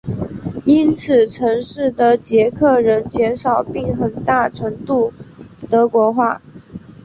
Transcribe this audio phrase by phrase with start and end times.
[0.65, 5.13] 因此城市的捷克人减少并很大程度
[5.69, 6.41] 德国化。